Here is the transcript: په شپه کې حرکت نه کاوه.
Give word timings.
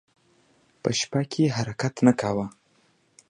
په 0.81 0.89
شپه 0.99 1.21
کې 1.31 1.53
حرکت 1.57 1.93
نه 2.05 2.13
کاوه. 2.19 2.45